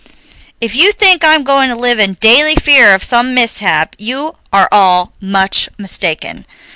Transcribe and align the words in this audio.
If 0.59 0.73
you 0.73 0.91
think 0.93 1.23
I'm 1.23 1.43
going 1.43 1.69
to 1.69 1.75
live 1.75 1.99
in 1.99 2.13
daily 2.15 2.55
fear 2.55 2.95
of 2.95 3.03
some 3.03 3.35
mishap, 3.35 3.95
you 3.99 4.33
are 4.51 4.67
all 4.71 5.13
much 5.21 5.69
mistaken. 5.77 6.47